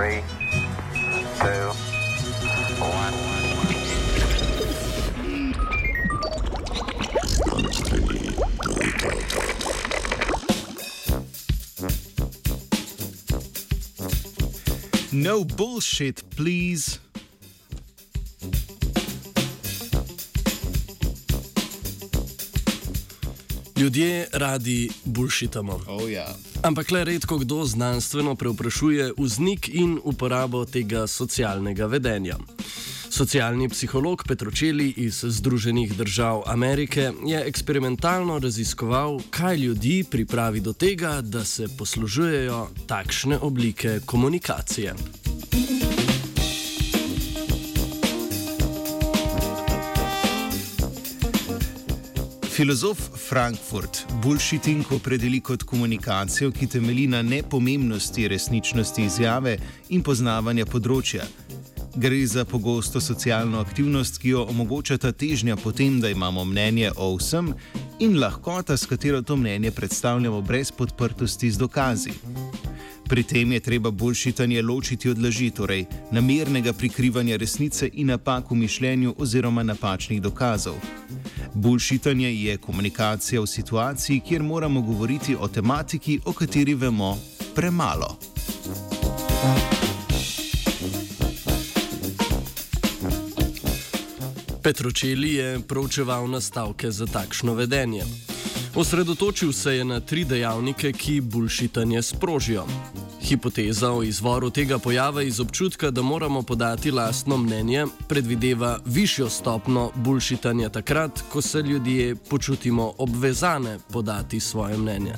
Three, 0.00 0.22
two, 1.38 1.74
one. 2.80 3.14
No 15.12 15.44
bullshit, 15.44 16.24
please. 16.36 16.98
Ljudje 23.76 24.28
radi 24.32 24.90
bulšitamo. 25.04 25.80
Oh, 25.86 26.10
ja. 26.10 26.49
Ampak 26.62 26.90
le 26.90 27.04
redko 27.04 27.38
kdo 27.38 27.64
znanstveno 27.64 28.34
preoprašuje 28.34 29.12
vznik 29.18 29.68
in 29.72 29.98
uporabo 30.04 30.64
tega 30.64 31.06
socialnega 31.06 31.86
vedenja. 31.86 32.36
Socialni 33.10 33.68
psiholog 33.68 34.22
Petročeli 34.28 34.90
iz 34.96 35.24
Združenih 35.24 35.96
držav 35.96 36.42
Amerike 36.46 37.12
je 37.26 37.42
eksperimentalno 37.46 38.38
raziskoval, 38.38 39.20
kaj 39.30 39.56
ljudi 39.56 40.04
pripravi 40.10 40.60
do 40.60 40.72
tega, 40.72 41.20
da 41.20 41.44
se 41.44 41.68
poslužujejo 41.78 42.68
takšne 42.86 43.38
oblike 43.38 44.00
komunikacije. 44.06 44.94
Filozof 52.60 52.98
Frankfurt 53.28 54.06
bullshitting 54.22 54.92
opredeli 54.92 55.40
kot 55.40 55.62
komunikacijo, 55.62 56.50
ki 56.50 56.66
temelji 56.66 57.06
na 57.06 57.22
nepomembnosti 57.22 58.28
resničnosti 58.28 59.02
izjave 59.02 59.54
in 59.88 60.02
poznavanja 60.04 60.66
področja. 60.68 61.24
Gre 61.96 62.18
za 62.26 62.44
pogosto 62.44 63.00
socialno 63.00 63.62
aktivnost, 63.64 64.20
ki 64.20 64.34
jo 64.34 64.42
omogočata 64.52 65.14
težnja 65.16 65.56
potem, 65.56 66.02
da 66.04 66.12
imamo 66.12 66.44
mnenje 66.44 66.92
o 67.00 67.14
vsem 67.16 67.54
in 67.98 68.20
lahkota, 68.20 68.76
s 68.76 68.84
katero 68.84 69.22
to 69.22 69.40
mnenje 69.40 69.72
predstavljamo 69.72 70.42
brez 70.44 70.68
podprtosti 70.70 71.50
z 71.50 71.64
dokazi. 71.64 72.12
Pri 73.08 73.24
tem 73.24 73.56
je 73.56 73.60
treba 73.60 73.90
bullshitanje 73.90 74.60
ločiti 74.62 75.08
od 75.08 75.18
laži, 75.18 75.48
torej 75.50 75.86
namernega 76.12 76.76
prikrivanja 76.76 77.40
resnice 77.40 77.88
in 77.92 78.12
napak 78.12 78.52
v 78.52 78.60
mišljenju 78.66 79.16
oziroma 79.16 79.64
napačnih 79.64 80.20
dokazov. 80.20 80.76
Bullshitanje 81.54 82.34
je 82.34 82.56
komunikacija 82.56 83.40
v 83.40 83.46
situaciji, 83.46 84.20
kjer 84.20 84.42
moramo 84.42 84.80
govoriti 84.80 85.36
o 85.40 85.48
tematiki, 85.48 86.20
o 86.24 86.32
kateri 86.32 86.74
vemo 86.74 87.18
premalo. 87.54 88.16
Petročeli 94.62 95.34
je 95.34 95.60
proučeval 95.60 96.30
nastavke 96.30 96.90
za 96.90 97.06
takšno 97.06 97.54
vedenje. 97.54 98.04
Osredotočil 98.74 99.52
se 99.52 99.76
je 99.76 99.84
na 99.84 100.00
tri 100.00 100.24
dejavnike, 100.24 100.92
ki 100.92 101.20
bulšitanje 101.20 102.02
sprožijo. 102.02 102.66
Hipoteza 103.22 103.92
o 103.92 104.02
izvoru 104.02 104.50
tega 104.50 104.78
pojava 104.78 105.22
iz 105.22 105.40
občutka, 105.40 105.90
da 105.90 106.02
moramo 106.02 106.42
podati 106.42 106.90
lastno 106.90 107.36
mnenje, 107.36 107.86
predvideva 108.08 108.78
višjo 108.84 109.28
stopno 109.28 109.90
bulšitanja 109.94 110.68
takrat, 110.68 111.20
ko 111.32 111.42
se 111.42 111.62
ljudje 111.62 112.16
počutimo 112.16 112.92
obvezane 112.98 113.78
podati 113.92 114.40
svoje 114.40 114.76
mnenje. 114.76 115.14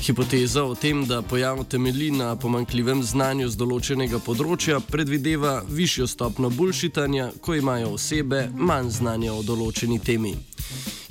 Hipoteza 0.00 0.64
o 0.64 0.74
tem, 0.74 1.06
da 1.06 1.22
pojav 1.22 1.64
temelji 1.64 2.10
na 2.10 2.36
pomankljivem 2.36 3.02
znanju 3.02 3.48
z 3.48 3.56
določenega 3.56 4.18
področja, 4.18 4.80
predvideva 4.80 5.62
višjo 5.68 6.06
stopno 6.06 6.50
bulšitanja, 6.50 7.30
ko 7.40 7.54
imajo 7.54 7.94
osebe 7.94 8.48
manj 8.54 8.90
znanja 8.98 9.32
o 9.32 9.42
določeni 9.42 9.98
temi. 9.98 10.51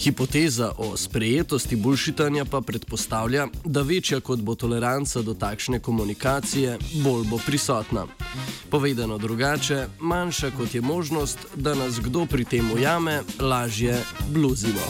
Hipoteza 0.01 0.71
o 0.77 0.97
sprejetosti 0.97 1.75
bulšitanja 1.75 2.45
pa 2.45 2.61
predpostavlja, 2.61 3.47
da 3.65 3.81
večja 3.81 4.19
kot 4.19 4.39
bo 4.39 4.55
toleranca 4.55 5.21
do 5.21 5.33
takšne 5.33 5.79
komunikacije, 5.79 6.77
bolj 7.03 7.27
bo 7.29 7.37
prisotna. 7.45 8.07
Povedano 8.69 9.17
drugače, 9.17 9.85
manjša 9.99 10.51
kot 10.57 10.75
je 10.75 10.81
možnost, 10.81 11.37
da 11.55 11.75
nas 11.75 11.99
kdo 11.99 12.25
pri 12.25 12.45
tem 12.45 12.71
ujame, 12.71 13.21
lažje 13.39 14.01
bluzimo. 14.29 14.89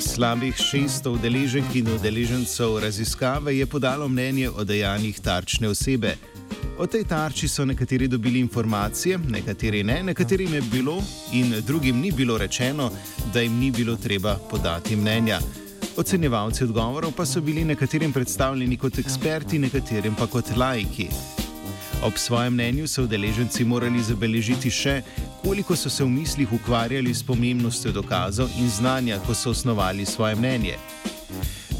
Slabih 0.00 0.54
600 0.56 1.08
udeleženk 1.08 1.74
in 1.74 1.88
udeležencev 1.88 2.78
raziskave 2.78 3.58
je 3.58 3.66
podalo 3.66 4.08
mnenje 4.08 4.50
o 4.50 4.64
dejanjih 4.64 5.20
tarčne 5.20 5.68
osebe. 5.68 6.16
O 6.78 6.86
tej 6.86 7.04
tarči 7.04 7.48
so 7.48 7.64
nekateri 7.64 8.08
dobili 8.08 8.40
informacije, 8.40 9.18
nekateri 9.18 9.82
ne, 9.84 10.02
nekaterim 10.02 10.54
je 10.54 10.62
bilo 10.62 11.02
in 11.32 11.54
drugim 11.66 12.00
ni 12.00 12.12
bilo 12.12 12.38
rečeno, 12.38 12.90
da 13.34 13.40
jim 13.40 13.58
ni 13.58 13.70
bilo 13.70 13.96
treba 13.96 14.34
podati 14.50 14.96
mnenja. 14.96 15.38
Ocenjevalci 15.96 16.64
odgovorov 16.64 17.12
pa 17.12 17.26
so 17.26 17.40
bili 17.40 17.64
nekaterim 17.64 18.12
predstavljeni 18.12 18.76
kot 18.76 18.98
eksperti, 18.98 19.58
nekaterim 19.58 20.14
pa 20.14 20.26
kot 20.26 20.56
laiki. 20.56 21.08
Ob 22.02 22.12
svojem 22.16 22.52
mnenju 22.52 22.88
so 22.88 23.02
udeleženci 23.02 23.64
morali 23.64 24.02
zabeležiti 24.02 24.70
še, 24.70 25.02
koliko 25.44 25.76
so 25.76 25.90
se 25.90 26.04
v 26.04 26.08
mislih 26.08 26.52
ukvarjali 26.52 27.14
s 27.14 27.22
pomembnostjo 27.22 27.92
dokazov 27.92 28.48
in 28.58 28.70
znanja, 28.70 29.20
ko 29.26 29.34
so 29.34 29.50
osnovali 29.50 30.06
svoje 30.06 30.34
mnenje. 30.34 30.74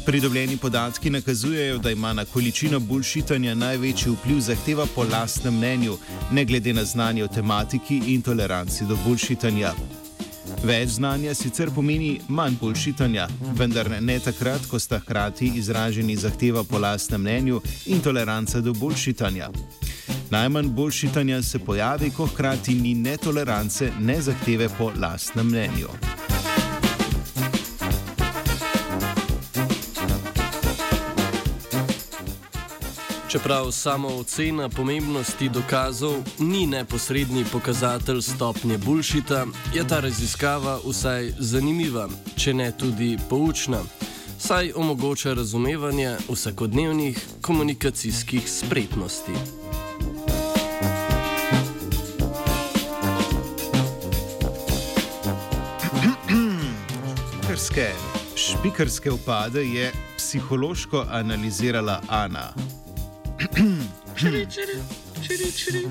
Pridobljeni 0.05 0.57
podatki 0.57 1.09
nakazujejo, 1.09 1.77
da 1.77 1.91
ima 1.91 2.13
na 2.13 2.25
količino 2.25 2.79
bulšitanja 2.79 3.55
največji 3.55 4.11
vpliv 4.11 4.39
zahteva 4.39 4.85
po 4.95 5.03
lastnem 5.03 5.57
mnenju, 5.57 5.97
ne 6.31 6.45
glede 6.45 6.73
na 6.73 6.83
znanje 6.85 7.23
o 7.23 7.27
tematiki 7.27 8.01
in 8.07 8.21
toleranci 8.21 8.85
do 8.85 8.97
bulšitanja. 9.05 9.73
Več 10.63 10.89
znanja 10.89 11.33
sicer 11.33 11.71
pomeni 11.75 12.19
manj 12.27 12.57
bulšitanja, 12.59 13.27
vendar 13.55 13.89
ne 14.01 14.19
takrat, 14.19 14.65
ko 14.71 14.79
sta 14.79 14.99
hkrati 14.99 15.51
izraženi 15.55 16.15
zahteva 16.15 16.63
po 16.63 16.79
lastnem 16.79 17.21
mnenju 17.21 17.61
in 17.85 18.01
toleranca 18.01 18.61
do 18.61 18.73
bulšitanja. 18.73 19.49
Najmanj 20.31 20.67
bulšitanja 20.67 21.41
se 21.41 21.59
pojavi, 21.59 22.09
ko 22.09 22.25
hkrati 22.25 22.75
ni 22.75 22.93
netolerance, 22.93 23.91
ne 23.99 24.21
zahteve 24.21 24.69
po 24.77 24.91
lastnem 24.99 25.47
mnenju. 25.47 25.87
Čeprav 33.33 33.71
samo 33.71 34.07
ocena 34.07 34.69
pomembnosti 34.69 35.49
dokazov 35.49 36.13
ni 36.39 36.67
neposredni 36.67 37.45
pokazatelj 37.51 38.21
stopnje 38.21 38.77
bulšita, 38.77 39.45
je 39.73 39.87
ta 39.87 39.99
raziskava 39.99 40.77
vsaj 40.85 41.31
zanimiva, 41.39 42.09
če 42.37 42.53
ne 42.53 42.67
tudi 42.77 43.17
poučna, 43.29 43.79
saj 44.37 44.71
omogoča 44.75 45.33
razumevanje 45.33 46.17
vsakodnevnih 46.29 47.17
komunikacijskih 47.41 48.49
spretnosti. 48.49 49.33
Špikarske, 57.41 57.89
špikarske 58.35 59.11
upade 59.11 59.65
je 59.65 59.91
psihološko 60.17 61.05
analizirala 61.09 62.01
Ana. 62.07 62.72
Čiri, 63.43 64.47
čiri, 64.49 64.79
čiri, 65.27 65.51
čiri. 65.51 65.81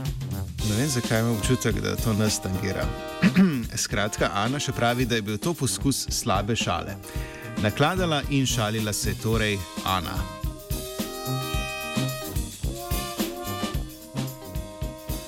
Ne 0.68 0.76
vem, 0.76 0.88
zakaj 0.88 1.20
imam 1.20 1.36
občutek, 1.36 1.80
da 1.80 1.96
to 1.96 2.12
nas 2.12 2.40
tangira. 2.40 2.86
Skratka, 3.84 4.30
Ana 4.34 4.58
še 4.58 4.72
pravi, 4.72 5.04
da 5.04 5.18
je 5.20 5.22
bil 5.22 5.38
to 5.38 5.52
poskus 5.54 6.06
slabe 6.08 6.56
šale. 6.56 6.96
Nakladala 7.60 8.22
in 8.30 8.46
šalila 8.46 8.92
se 8.92 9.14
torej 9.22 9.58
Ana. 9.84 10.41